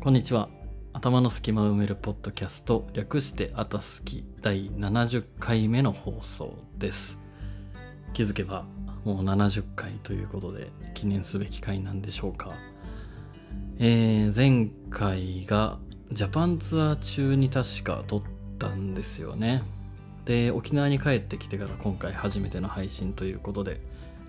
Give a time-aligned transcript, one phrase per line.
[0.00, 0.48] こんにちは。
[0.92, 7.18] 頭の隙間を埋めるポッドキャスト略してあたすき第70回目の放送です。
[8.12, 8.64] 気づけば
[9.04, 12.52] もう70回ということで記念すべき回なんでしょうか。
[13.80, 15.80] えー、前回が
[16.12, 18.22] ジャパンツアー中に確か撮っ
[18.56, 19.64] たんですよね。
[20.26, 23.80] で沖縄に帰ってきてから今回初めての配信ということで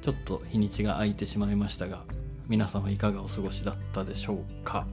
[0.01, 2.05] ちょっと日にちが空いてしまいましたが
[2.47, 4.87] 皆さんはいかがお過ごしだったでしょうか。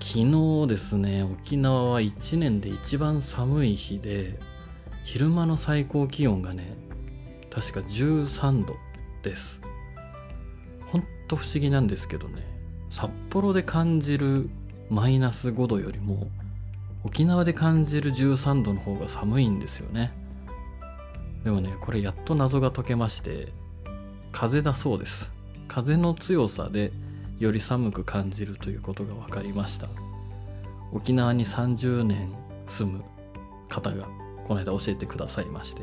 [0.00, 4.38] 昨日ですね沖縄は1年で一番寒い日で
[5.04, 6.76] 昼間の最高気温がね
[7.50, 8.76] 確か13度
[9.22, 9.62] です。
[10.86, 12.42] ほんと不思議なんですけどね
[12.90, 14.48] 札幌で感じる
[14.88, 16.28] マイナス5度よりも
[17.02, 20.12] 沖縄で感じる13度の方が寒いんですよね。
[21.44, 23.52] でもねこれやっと謎が解けまして
[24.32, 25.32] 風だそうです。
[25.68, 26.92] 風の強さで
[27.38, 29.88] より寒く感じるということが分かりました。
[30.92, 32.34] 沖縄に30年
[32.66, 33.04] 住む
[33.68, 34.08] 方が
[34.44, 35.82] この間教えてくださいまして。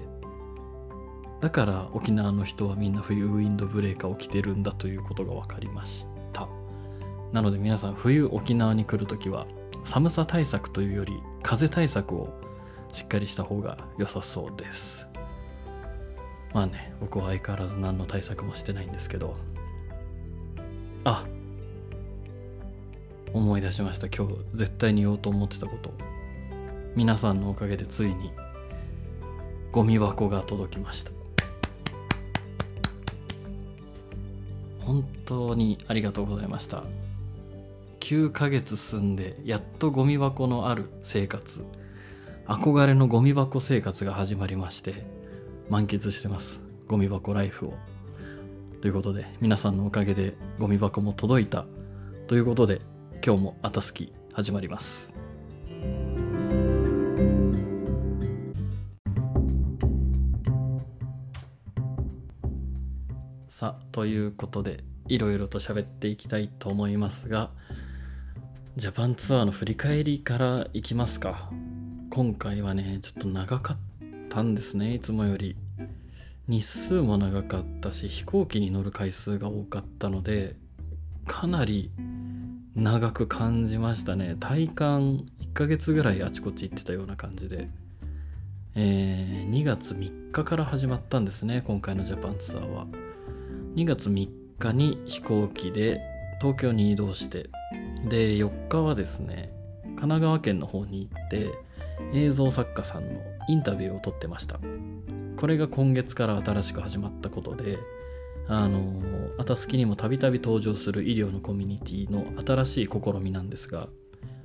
[1.42, 6.48] だから沖縄の人はみんな冬ウィンドブレーカーを着てるんだということが分かりました。
[7.32, 9.46] なので皆さん冬沖縄に来るときは
[9.84, 12.30] 寒さ対策というより風対策を
[12.94, 15.08] しっかりした方が良さそうです。
[16.54, 19.36] まあね僕は相変わらず何の対策もしてないんですけど。
[21.06, 21.26] あ
[23.34, 24.08] 思い出しました。
[24.08, 25.92] 今日絶対に言おうと思ってたこと。
[26.96, 28.32] 皆さんのおかげでついに
[29.72, 31.12] ゴミ箱が届きました。
[34.80, 36.84] 本当にありがとうございました。
[38.02, 41.64] 9ヶ月住んでやっとゴミ箱のある生活。
[42.46, 45.06] 憧れのゴミ箱生活が始まりまして
[45.70, 46.62] 満喫してます。
[46.88, 47.74] ゴミ箱ライフを。
[48.82, 51.66] ということで皆さんのおかげでゴミ箱も届いた。
[52.28, 52.82] ということで
[53.26, 55.14] 今日もあたすき始まります。
[63.48, 67.52] さあということでいろいろと喋っていきたいと思いますが
[68.76, 71.50] ジャパンツアーの振り返りからいきますか。
[72.10, 73.78] 今回はねちょっと長かっ
[74.28, 75.56] たんですねいつもより。
[76.50, 80.58] 日数も長かったし飛行機に乗る回数が多かったので
[81.26, 81.90] かなり
[82.76, 84.36] 長く感じましたね。
[84.40, 87.70] 体感1ヶ月ぐらいあちこち行ってたような感じで、
[88.76, 92.88] えー、2月3日から始まったんですね今回のジャパンツアーは。
[93.76, 96.02] 2月3日に飛行機で
[96.40, 97.50] 東京に移動して。
[98.10, 101.52] で4日はですね神奈川県の方に行って
[102.14, 104.60] 映像作家さんのインタビューを撮ってました。
[105.38, 107.78] これが今月から新しく始まったことで
[108.48, 109.02] あの
[109.38, 113.88] あたすきにもたびたび登場する医療のコミュニティの新しい試みなんですが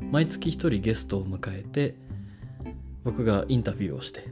[0.00, 1.96] 毎月1人ゲストを迎えて
[3.04, 4.28] 僕がインタビューをして、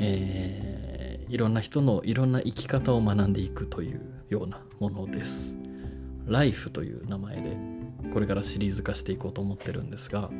[0.00, 4.00] えー、いろんな人のいろんな生き方を学んでいくという
[4.30, 5.56] ようなものです。
[6.26, 7.56] ライフという名前で
[8.12, 10.30] これからシリーズ化していこうと思ってるんですが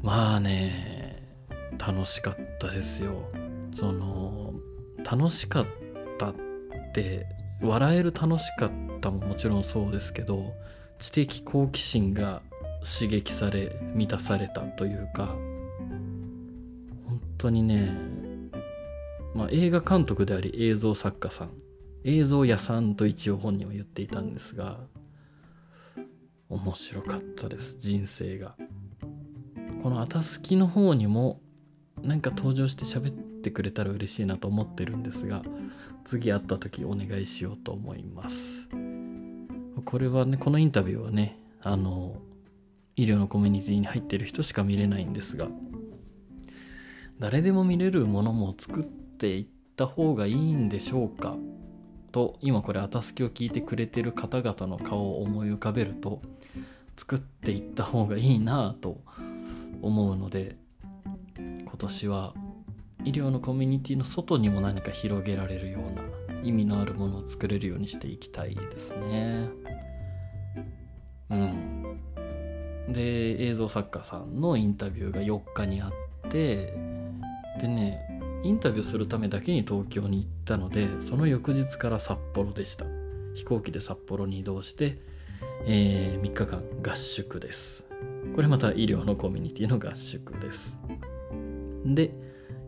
[0.00, 1.28] まあね
[1.76, 3.30] 楽しかったですよ。
[3.74, 4.54] その
[5.04, 5.79] 楽しかった
[6.90, 7.26] って
[7.62, 8.70] 笑える楽しかっ
[9.00, 10.52] たももちろんそうですけど
[10.98, 12.42] 知的好奇心が
[12.82, 15.26] 刺激され満たされたというか
[17.06, 17.92] 本当にね、
[19.34, 21.50] まあ、映画監督であり映像作家さん
[22.04, 24.78] 映像屋さんと一応本人は言っていたんですが
[26.48, 28.56] 面白かったです人生が。
[29.82, 31.40] この「あたすき」の方にも
[32.02, 35.42] なんか登場して喋ってくれたら嬉しいなと思ってるんですが
[36.04, 38.66] 次会った時お願いしようと思います。
[39.84, 42.16] これはねこのインタビューはねあの
[42.96, 45.48] 医療のコミュニティに入ってる人しか見れないんですが
[47.18, 49.46] 誰でも見れるものも作っていっ
[49.76, 51.36] た方がいいんでしょうか？
[52.12, 56.20] と今これあたすきを聞いてくれてる方々の顔を思い浮かべると
[56.96, 59.00] 作っていった方がいいなぁと
[59.80, 60.56] 思うので
[61.38, 62.34] 今年は
[63.04, 66.02] 医療のコミュニティの外にも何か広げられるような
[66.42, 69.48] 意味のあるものを作れるようにしていきたいですね。
[71.30, 71.80] うん。
[72.92, 76.74] で映像作家さんのインタビューが4日にあって
[77.60, 82.86] でねインタビューするためだけに東京に行ったのでその翌日から札幌でした
[83.34, 84.98] 飛行機で札幌に移動して、
[85.66, 87.84] えー、3日間合宿です
[88.34, 90.78] これまた医療のコミュニティの合宿です
[91.84, 92.12] で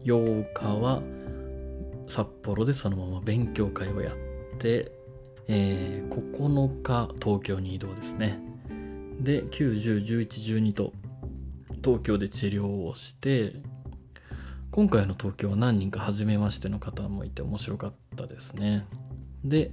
[0.05, 1.03] 8日は
[2.09, 4.17] 札幌でそのまま勉強会をやっ
[4.59, 4.93] て、
[5.49, 8.39] えー、9日東京に移動ですね。
[9.21, 10.93] で9101112と
[11.85, 13.53] 東京で治療をして
[14.71, 18.87] 今回の東京は何人か初めましての方もいて面白かったですね。
[19.45, 19.71] で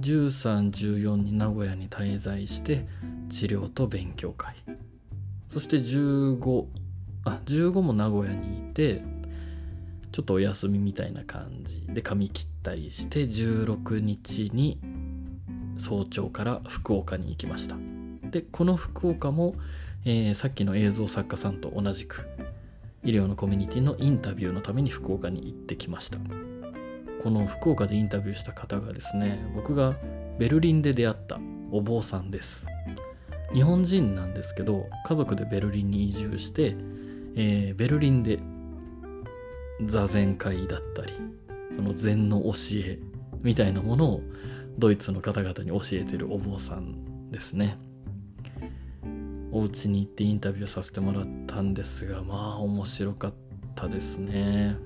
[0.00, 2.86] 1314に名古屋に滞在して
[3.28, 4.54] 治療と勉強会。
[5.48, 6.66] そして15
[7.24, 9.02] あ15も名古屋にいて
[10.16, 14.80] ちょっとお休みみたいな感じで髪切ったりして16日に
[15.76, 17.76] 早朝から福岡に行きました。
[18.30, 19.56] でこの福岡も、
[20.06, 22.26] えー、さっきの映像作家さんと同じく
[23.04, 26.16] 医療のコミュニティのインタビューのために福岡に行ってきました。
[27.22, 29.96] この福岡でインタビューした方がですね僕が
[30.38, 31.38] ベルリンで出会った
[31.70, 32.68] お坊さんです。
[33.52, 36.74] 日本人なんですけど家族でベルリンに移住して、
[37.34, 38.40] えー、ベルリンで
[39.84, 41.12] 座禅会だったり
[41.74, 42.52] その禅の教
[42.84, 42.98] え
[43.42, 44.20] みたいなものを
[44.78, 47.78] ドイツの方々に教えてるお坊さんですね。
[49.52, 53.34] お家に行ってインタビューさせてもらったんですがまあ面白かっ
[53.74, 54.76] たですね。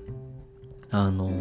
[0.89, 1.31] あの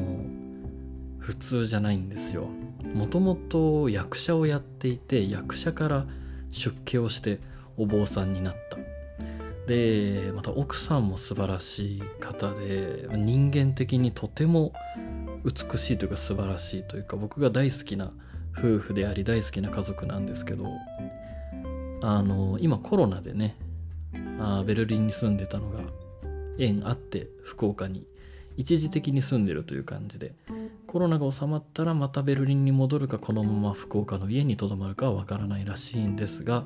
[1.18, 2.48] 普通じゃないんですよ。
[2.94, 6.06] もともと役者をやっていて役者から
[6.50, 7.40] 出家をして
[7.76, 8.69] お坊さんになった。
[9.70, 14.72] でまた奥さんも素晴らしい方で人間的にとても
[15.44, 18.10] 美しいというか素晴らしいというか僕が大好きな
[18.58, 20.66] 夫婦であり大好きな家族なんですけど
[22.02, 23.56] あの今コロナでね
[24.40, 25.78] あベルリンに住んでたのが
[26.58, 28.04] 縁あって福岡に
[28.56, 30.34] 一時的に住んでるという感じで
[30.88, 36.64] コロナが収まったらまたベルリンに戻るかこのまま福岡の家にとどまるかはわからないらしいんですが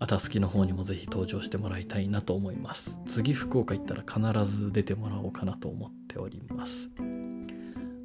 [0.00, 2.98] あたすきの方にもぜひ登場してもらいたいなと思います。
[3.06, 6.88] 次福岡行ったら必ず出てもらおうかなと思っております。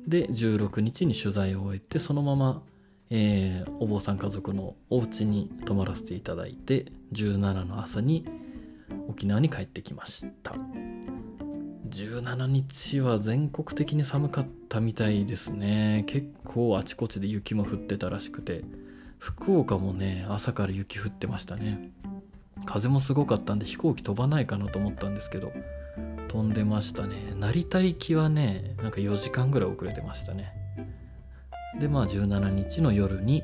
[0.08, 2.64] で16日に取材を終えてそのまま、
[3.10, 8.28] えー、お坊さん家族のお家に泊まらせていただいて17の朝に
[9.08, 10.56] 沖縄に帰ってきました。
[11.90, 16.06] 17日は全国的に寒かったみたいですね。
[16.08, 18.64] 結構あちこちで雪も降ってたらしくて。
[19.24, 21.92] 福岡もね朝から雪降ってましたね。
[22.66, 25.54] 風もすごかったんで飛行機飛ばないかなと思ったんですけど
[26.28, 27.34] 飛んでましたね。
[27.40, 30.52] 成田行きはねなんか4時間ぐらい遅れてましたね。
[31.80, 33.44] でまあ17日の夜に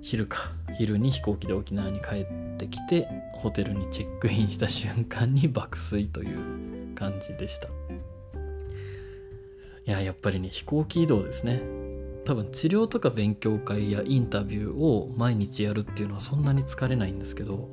[0.00, 0.38] 昼か
[0.78, 7.68] 昼に飛行機で沖縄に帰ってきてホテルにチェックインした瞬間に爆睡という感じでした。
[7.68, 7.70] い
[9.90, 11.75] ややっぱりね飛行機移動ですね。
[12.26, 17.70] 多分治療とか勉強会やインタビューを毎日やるっていうのはそんなに疲れないんですけど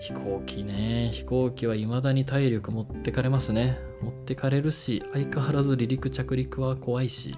[0.00, 1.10] 飛行機ね。
[1.12, 3.78] 飛行機は未だに体力持ってかれますね。
[4.00, 7.36] 持ってかれるし相変わらず離陸着陸は怖いし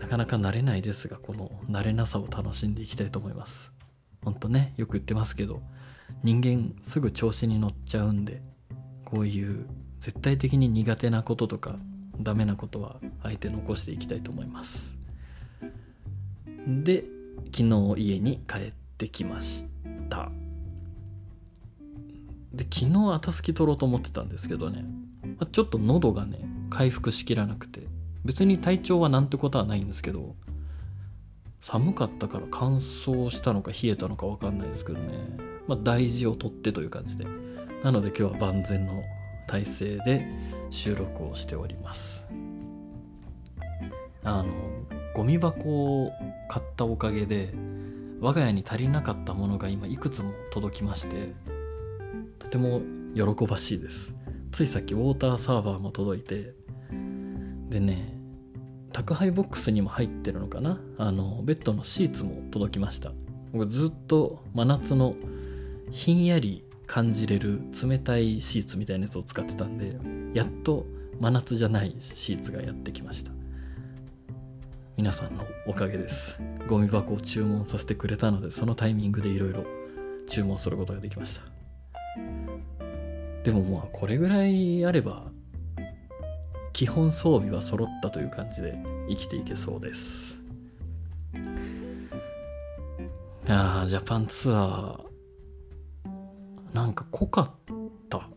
[0.00, 3.72] なかなか慣れないですがこの慣れなさを楽しんでいきたいと思います。
[4.24, 5.60] ほんとねよく言ってますけど
[6.22, 8.40] 人間すぐ調子に乗っちゃうんで
[9.04, 9.66] こういう
[9.98, 11.76] 絶対的に苦手なこととか
[12.22, 14.96] ダメなことはあえて残していきたいと思います。
[16.66, 17.04] で
[17.54, 19.66] 昨日家に帰ってきまし
[20.08, 20.30] た。
[22.52, 24.84] で昨日あたすき取ろうと思ってたんですけどね、
[25.38, 26.38] ま、ちょっと喉がね
[26.70, 27.92] 回復しきらなくて。
[28.24, 30.36] 別に体調はなんてことはないんですけど
[31.60, 35.08] 寒かったから乾燥したのか冷えたのか分かんないですけどね、
[35.66, 37.26] まあ、大事をとってという感じで。
[37.84, 39.02] なので今日は万全の
[39.46, 40.26] 体制で
[40.70, 42.26] 収録をしております。
[44.24, 44.52] あの
[45.14, 46.12] ゴミ箱を
[46.48, 47.52] 買ったおかげで
[48.20, 51.34] 我が家に足りなかったものが今いくつも届きまして
[52.38, 52.80] とても
[53.14, 54.14] 喜ばしいです。
[54.52, 56.54] ついさっきウォーターサーバーも届いて
[57.68, 58.16] でね
[58.92, 60.78] 宅配ボックスにも入ってるのかな？
[60.98, 63.12] あのベッドのシーツも届きました。
[63.52, 65.14] 僕ずっと真夏の
[65.90, 69.96] ひんやり感じれる冷たいシーツみたいなやつを使ってたんで
[70.38, 70.84] やっと
[71.20, 73.32] 真夏じゃないシーツがやってきました。
[74.98, 76.38] 皆さんのおかげです。
[76.68, 79.64] ゴミ箱を注文させてくれたのでそのタイミングでいろいろ
[80.26, 81.44] 注文することができました。
[83.42, 85.32] でもまあこれぐらいあれば
[86.74, 88.76] 基本装備は揃ったという感じで
[89.08, 90.42] 生きていけそうです。
[91.34, 91.38] い
[93.50, 95.11] やジャパンツアー
[96.72, 97.50] なんか濃かっ
[98.08, 98.28] た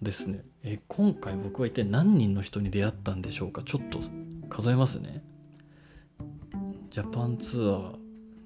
[0.00, 0.44] ですね。
[0.62, 3.62] え今回僕は一体何人の人に出会ったんでしょうか？
[3.62, 4.00] ちょっと
[4.48, 5.22] 数えますね。
[6.90, 7.94] ジャパンツアー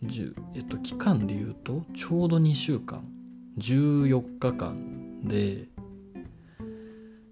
[0.02, 3.06] 10えっと期間で言うとちょうど2週間。
[3.58, 5.68] 14日間で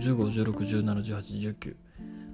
[0.00, 1.76] 15、16、17、18、19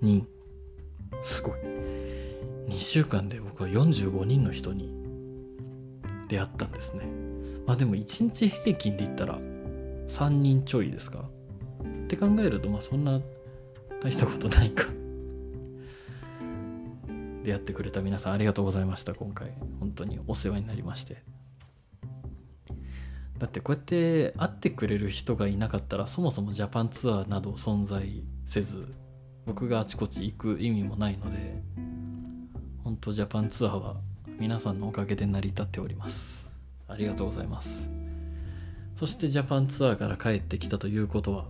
[0.00, 0.26] 人。
[1.22, 1.52] すごい。
[2.68, 4.92] 2週間で僕は45人の人に
[6.28, 7.06] 出会ったんですね。
[7.66, 9.38] まあでも1日平均で言ったら
[10.08, 11.24] 3人ちょいですか。
[12.04, 13.20] って考えるとまあそんな
[14.02, 14.86] 大したことないか。
[17.42, 19.14] 出会ってくれた皆さんありがとうございました。
[19.14, 19.52] 今回。
[19.80, 21.22] 本当にお世話になりまして。
[23.38, 28.94] だってこうやって会ってくれる人がいなかったらそもそもジャパンツアーなど存在せず
[29.46, 31.62] 僕があちこち行く意味もないので
[32.82, 33.96] 本当ジャパンツアーは
[34.38, 36.48] 皆さんのおかげで成り立っております。
[36.88, 37.88] ありがとうございます。
[38.96, 41.46] そしてジャパンツアーから帰ってきたということは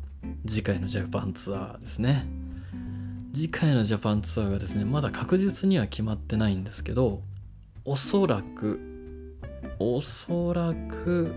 [0.46, 2.26] 次回のジャパンツアーですね。
[3.32, 7.20] 次回のジャパンツアーがですねまだ確実には決まってないんですけど
[7.84, 8.80] おそらく
[9.80, 11.34] おそらく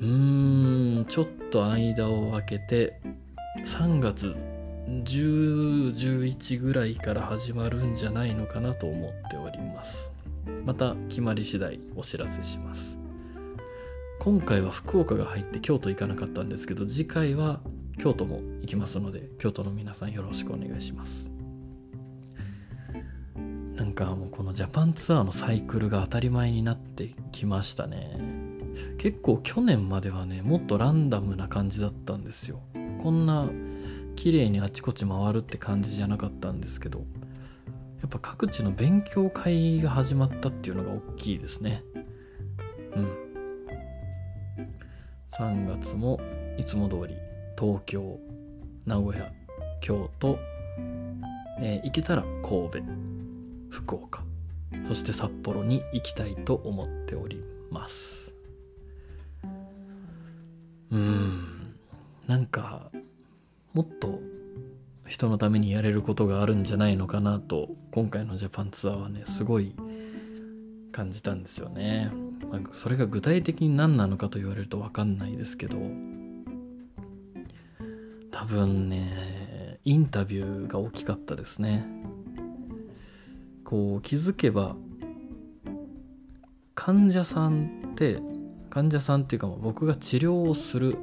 [0.00, 3.00] うーんちょっと間を空けて
[3.64, 4.34] 3月
[4.86, 10.10] 1011ぐらいから始まるんじゃないのかなと思っております。
[10.64, 12.98] また決まり次第お知らせします。
[14.20, 17.60] 今回は福岡が入って京都行かなかったんですけど次回は
[17.98, 21.30] 京都も行きますので京都の皆さんよろしくお願いします。
[23.74, 28.16] なんかもうこのジャパンツアーのサイクルが当たり前になってきましたね。
[28.98, 32.60] 結構去年まではねもっとランダムな感じだったんですよ。
[33.02, 33.48] こんな
[34.16, 37.00] 綺麗にあちこち回るって感じじゃなかったんですけど
[38.00, 41.84] やっぱ各地の勉強会が始まったっていうのが大きいですね。
[42.96, 43.32] うん。
[45.30, 46.20] 3月も
[46.58, 47.16] いつも通り
[47.58, 48.18] 東京
[48.84, 49.32] 名古屋
[49.80, 50.38] 京都、
[51.60, 52.78] えー、行けたら神戸
[53.70, 54.24] 福岡
[54.86, 58.32] そして札幌に行きたいと思っております。
[60.90, 61.74] うん。
[62.26, 62.91] なんか
[63.74, 64.20] もっと
[65.06, 69.74] 人のためにやれることがあるんじゃないのかなと今回のジャパンツアーはねすごい
[70.92, 72.10] 感じたんですよね、
[72.50, 75.78] まあ、それが具体的に何なのかと言われると分かんないですけど
[78.30, 81.84] 多分ねインタビューが大きかったですね。
[83.64, 84.76] こう気づけば
[86.74, 88.20] 患者さんって
[88.70, 90.96] 患者さんっていうか僕が治療をする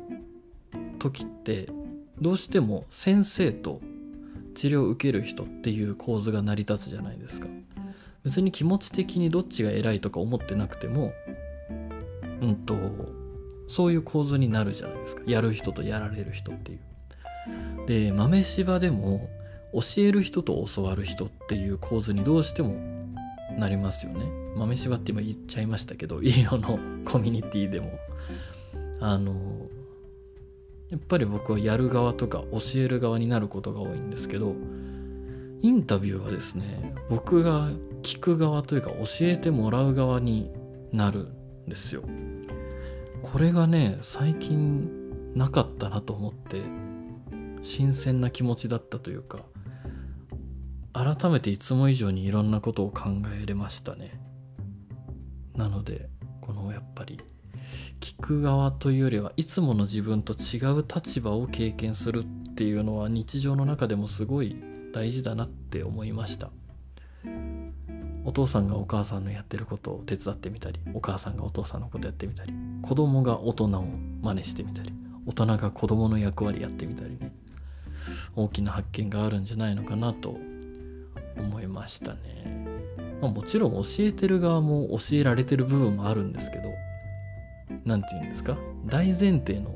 [1.00, 1.70] 時って
[2.22, 3.82] どうしても先生と
[4.56, 7.48] 治療を受ける人っていう構図が成り立つじゃないですか。
[8.24, 11.14] 別に気持ち的にどっちが偉いとか思ってなくても
[12.42, 12.76] うんと
[13.68, 15.22] そういう構図になるじゃないですか。
[15.26, 16.80] やる人とやられる人っていう。
[17.88, 19.30] で豆柴でも
[19.74, 22.76] 教える人と教わる人っていう構図にどうしても
[23.58, 24.26] なりますよね。
[24.56, 27.98] 豆柴って今言っちゃいましたけど医療のコミュニティでも。
[29.02, 29.34] あの
[30.89, 34.55] やっぱり僕はやる側とか教える側になることが多いんですけど
[35.62, 37.69] インタビューはですね僕が
[38.01, 40.51] 聞く側というか教えてもらう側に
[40.91, 41.27] なる
[41.65, 42.03] んですよ。
[43.22, 44.89] これがね最近
[45.36, 46.62] なかったなと思って
[47.62, 49.39] 新鮮な気持ちだったというか
[50.93, 53.10] 改めていつも以上にいろんなことを考
[53.41, 54.19] えれましたね。
[55.55, 56.10] なので
[56.41, 57.19] このやっぱり
[58.00, 64.56] 聞く側というよりはいつもの自分と違う立場を経験するっていうのは日常の中でもすごい
[64.94, 66.50] 大事だなって思いました。
[68.26, 73.86] お父さんがお母さんのやってることを手伝ってみたりお母さんがお父さんのことやってみたり子供が大人を
[74.22, 74.94] 真似してみたり
[75.26, 77.32] 大人が子供の役割やってみたりね。
[78.36, 80.38] 大きな発見があるんじゃないのかなと
[81.38, 82.68] 思いましたね、
[83.22, 86.70] まあ、もちろん教えてる側も教えられてる部分もあるんですけど
[87.86, 88.58] 何て言うんですか？
[88.86, 89.76] 大前提の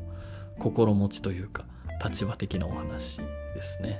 [0.59, 1.65] 心持ちというか
[2.03, 3.21] 立場的なお話
[3.55, 3.99] ですね。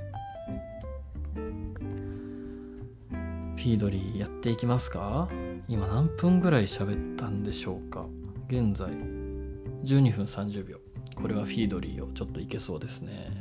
[3.56, 5.30] フィードリーやっていきますか？
[5.68, 8.06] 今何分ぐらい喋ったんでしょうか？
[8.50, 10.78] 現在12分30秒。
[11.16, 13.32] これはフィードリーをちょっといけそうですね。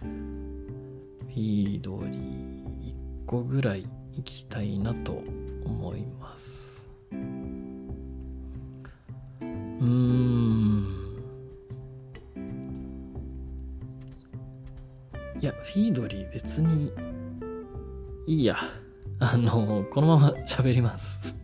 [0.00, 2.18] フィードリー
[3.24, 5.22] 1個ぐらいいきたいなと
[5.64, 6.69] 思います。
[9.80, 10.96] うん。
[15.40, 16.92] いやフィードリー別に
[18.26, 18.56] いいや。
[19.22, 21.34] あのこのまま喋ります。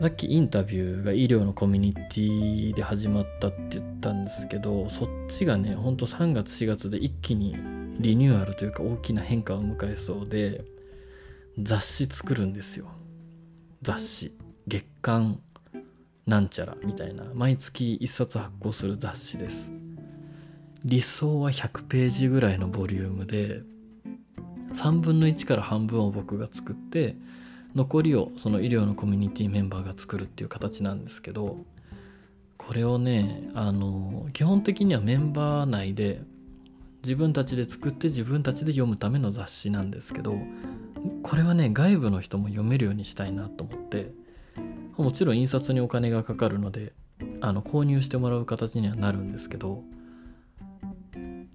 [0.00, 7.56] さっきインタビューが医療のコミュニティで始まったって言ったんですけどそっちがねほんと3月4月で一気に
[7.98, 10.64] リニューアルというか大きな変化を迎えそうで
[11.58, 12.86] 雑誌作るんですよ。
[13.82, 14.36] 雑誌。
[14.66, 15.40] 月刊。
[16.26, 19.72] なんちゃらみたいな毎月1冊発行する雑誌です。
[20.84, 23.62] 理想は100ページぐらいのボリュームで
[24.74, 27.16] 3分の1から半分を僕が作って
[27.74, 31.64] 残りをその医療のコミュニティメンバーが作るっていう形なんですけど
[32.58, 36.20] これをねあの基本的にはメンバー内で
[37.02, 40.36] 自分たちで作って自分たちで読むための雑誌なんですけど
[41.22, 44.10] これはね外部の人も読めるようにしたいなと思って
[44.96, 46.92] もちろん印刷にお金がかかるので
[47.40, 49.82] あの購入してもらう形にはなるんですけど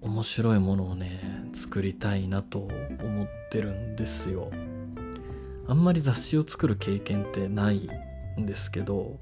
[0.00, 4.50] 面白いものをね作りたいなと思ってるんですよ。
[5.66, 7.88] あんまり雑誌を作る経験ってない
[8.38, 9.18] んですけど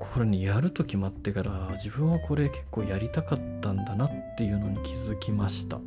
[0.00, 5.80] これにやると決まってから自分はこれ結構やりたかったんだなっていうのに気づきました。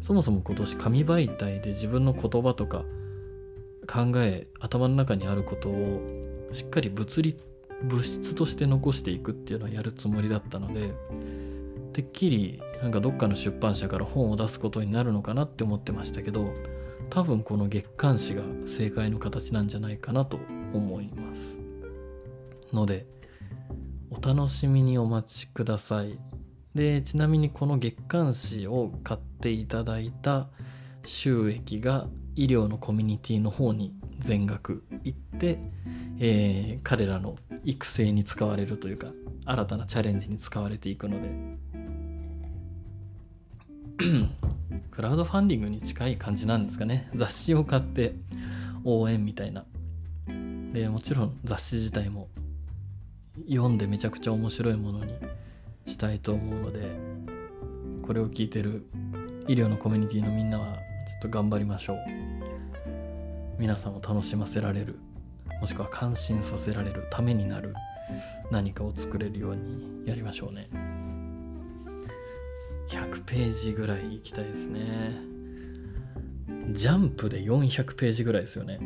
[0.00, 2.84] そもそも今年紙媒体で自分の言葉とか
[3.86, 6.00] 考え頭の中にあることを
[6.52, 7.40] しっかり物理
[7.82, 10.94] 物質として残していくっていうのをやるつもりだったので
[11.92, 16.52] てっきりなんかどっかの出版社から本を出すことになるのかなって思ってましたけど
[17.10, 20.38] 多分この月刊誌が正解の形なんじゃないかなと
[20.74, 21.60] 思います。
[22.72, 23.06] ので
[24.10, 26.18] お楽しみにお待ちください。
[26.74, 30.48] でちなみにこの月刊誌を買っていただいた
[31.06, 35.58] 収益が医療のコミュニティの方に全額行って、
[36.20, 39.08] えー、彼らの育成に使われるというか
[39.44, 41.56] 新たなチャレンジに使われていくので。
[44.90, 47.10] クラウドファンディングに近い感じなんですかね。
[47.14, 48.14] 雑誌を買って
[48.84, 49.64] 応援みたいな。
[50.72, 52.28] でもちろん雑誌自体も
[53.48, 55.14] 読んでめちゃくちゃ面白いものに
[55.86, 56.90] したいと思うので
[58.02, 58.86] これを聞いてる
[59.48, 62.35] 医療のコミュニティのみんなはちょっと頑張りましょう。
[63.58, 64.98] 皆さんを楽しませられる
[65.60, 67.74] もしくは感心させられるためになる
[68.50, 70.68] 何かを作れるようにやりましょうね。
[72.88, 75.12] 100ページぐらい行きたいですね。
[76.70, 78.78] ジャンプで400ページぐらいですよね。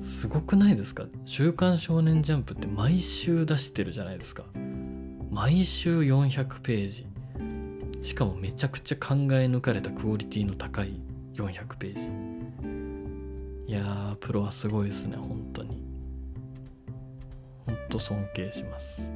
[0.00, 1.06] すごくないですか？
[1.24, 4.44] 週刊少年ジャンプって毎週出してるじゃないですか。
[5.30, 7.06] 毎週400ページ。
[8.02, 11.00] しかもめちゃくちゃ考え抜かれたクオリティの高い
[11.34, 12.35] 400ページ。
[13.66, 15.82] いやープロはすごいですね本当に。
[17.66, 19.10] 本当尊敬します。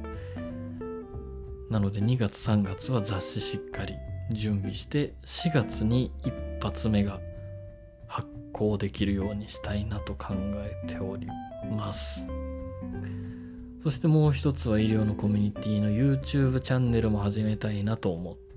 [1.69, 3.95] なので2月3月は雑誌しっかり
[4.31, 7.21] 準備して4月に一発目が
[8.07, 11.27] 発行できるようにしたいなと考えており
[11.71, 12.25] ます。
[13.81, 18.50] そしてもう一つは医療のコミュニティの YouTube チャンネルも始めたいなと思って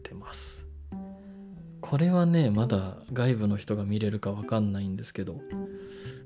[1.86, 5.42] これはねまだ外部の人が見れるかわかんないんですけど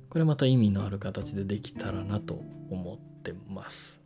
[0.08, 2.40] これまた意味のある形でできたらなと
[2.70, 4.00] 思ってます。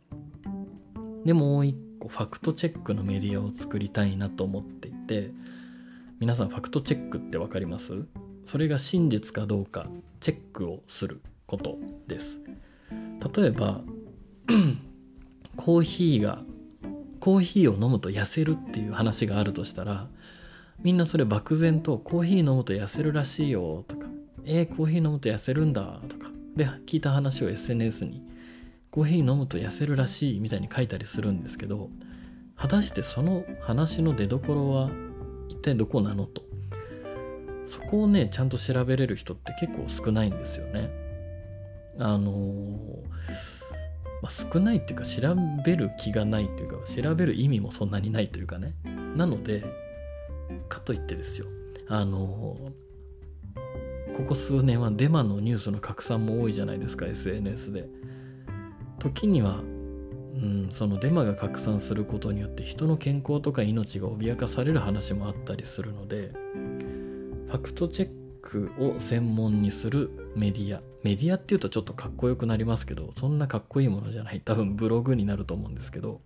[1.23, 5.29] でもう一個ファクトチェックのメディアを作りたいなと思っていて
[6.19, 7.93] 皆さんファクトチェックって分かります？
[8.45, 9.85] それが真実かどうか
[10.21, 12.41] チェックをすることです。
[13.35, 13.81] 例えば
[15.55, 16.41] コーヒーが
[17.19, 20.07] コーヒーを飲むと痩せるっていう話があるとしたら
[20.83, 24.07] みんなそれ漠然とコーヒー飲むと痩せるらしいよとか
[24.45, 26.31] えー、コーヒー飲むと痩せるんだとか。
[26.55, 28.21] で聞いた話を SNS に
[28.91, 31.89] コーヒー飲むと痩せるらしいみたいに書いたりするんですけど
[32.55, 34.91] 果たしてその話の出どころは
[35.49, 36.43] 一体どこなのと。
[37.65, 40.91] そこをねちゃんと調べれる人って結構少ないんですよね。
[41.97, 42.99] あの
[44.21, 48.75] まあ、少ないっていうか調べる気がないっていうか調べる意味もそんなにないというかね。
[49.15, 49.63] なので
[50.69, 51.47] かといってですよ。
[51.87, 52.57] あの
[54.15, 57.87] ここ数年はデマのニュースの拡散も多いじゃないですか SNS で。
[58.99, 59.61] 時には、う
[60.37, 66.31] ん、そのデマが拡散することによって人の健康とか命が脅かされる話もあったりするので
[67.47, 68.09] ファクトチェッ
[68.41, 74.41] クを専門にするメディアメディアっていうとちょっとかっこよくなりますけどそんなかっこいいものじゃない。
[74.43, 76.21] 多分ブログになると思うんですけど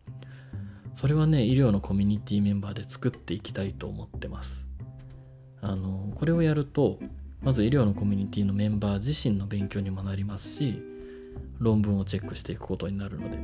[0.98, 4.66] それはね医療のコミュニティメンバーで作っていきたいと思ってます。
[5.62, 7.00] あのこれをやると
[7.42, 10.82] まず医療のコミュニティのメンバー自身の勉強にもなりますし
[11.60, 13.38] 論文をチェックしていくことになるので。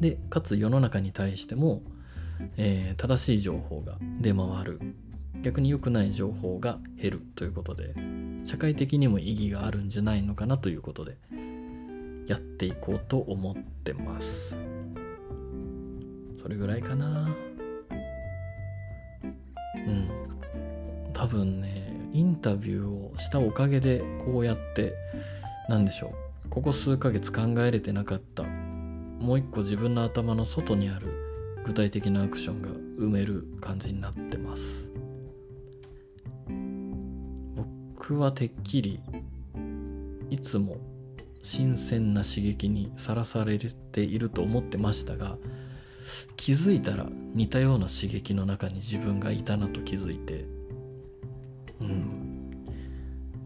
[0.00, 1.82] でかつ世の中に対しても
[2.56, 4.80] えー正しい情報が出回る。
[5.42, 7.94] 逆に良くない情報が減るということで
[8.44, 11.18] 社会的にも意義があるんじゃないのかなということで
[12.26, 14.75] やっていこうと思ってます。
[16.46, 17.28] それぐらいかな。
[19.74, 20.08] うん。
[21.12, 24.94] 多分ねインタビューをしたおかげでこうやって
[25.68, 26.14] なんでしょ
[26.46, 26.48] う。
[26.48, 28.44] ここ数ヶ月考えれてなかった。
[28.44, 31.08] もう一個自分の頭の外にある
[31.64, 34.88] 具体的なアクションが埋める感じになってます。
[37.56, 39.00] 僕はてっきり
[40.30, 40.76] いつも
[41.42, 45.38] 新鮮な刺激にさらされていると思ってましたが
[46.36, 50.44] 気づいたら似たような刺激の中に自分がいたなと気づいて。
[51.80, 52.50] うん。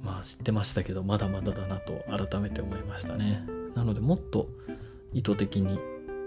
[0.03, 3.45] まあ知ってましたけどまだまだだなと改めて思いましたね。
[3.75, 4.49] なのでもっと
[5.13, 5.79] 意図的に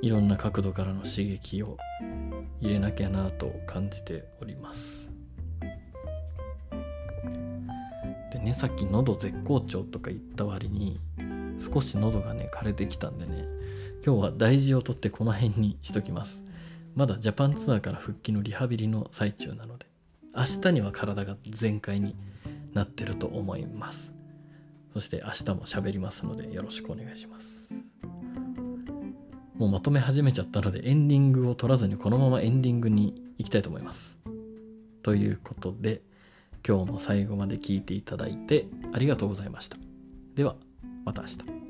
[0.02, 1.78] いろんな角度からの刺激を
[2.62, 5.10] 入れなきゃなと感じております。
[8.32, 11.00] でねさっき喉絶好調とか言った割に
[11.60, 13.46] 少し喉がね枯れてきたんでね
[14.06, 16.44] 今日は大事をとってこの辺にしときます。
[16.96, 19.88] まだジャパンツアーから復帰のリハビリの最中なので
[20.36, 22.16] 明日には体が全開に
[22.74, 24.13] なってると思います。
[24.94, 27.72] そして明日も喋りますのでよろしくお願いします。
[29.56, 34.18] もうまとめ始めちゃったのでエンディングを取らずにこのままエンディングに行きたいと思います。
[35.02, 36.02] ということで
[36.68, 39.78] 今日も最後まで聞いていただいてありがとうございました。
[40.36, 40.56] では。
[41.06, 41.62] また明日。